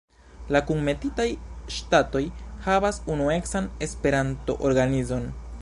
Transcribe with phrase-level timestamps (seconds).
[0.55, 1.27] La kunmetitaj
[1.75, 2.23] ŝtatoj
[2.69, 5.33] havas unuecan Esperanto-organizon.